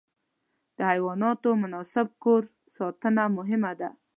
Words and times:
د 0.77 0.77
حیواناتو 0.91 1.49
مناسب 1.63 2.07
کور 2.23 2.41
ساتنه 2.77 3.23
مهمه 3.37 3.71
ده. 3.79 3.89